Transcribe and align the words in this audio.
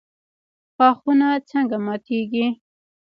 ښاخونه 0.75 1.27
څنګه 1.49 1.77
ماتیږي؟ 1.85 2.45